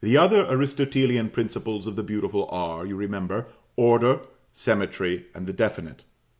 The 0.03 0.17
Aristotelian 0.19 1.29
principles 1.29 1.85
of 1.85 1.95
the 1.95 2.01
Beautiful 2.01 2.49
are, 2.49 2.87
you 2.87 2.95
remember, 2.95 3.49
Order, 3.75 4.21
Symmetry, 4.51 5.27
and 5.35 5.45
the 5.45 5.53
Definite. 5.53 6.05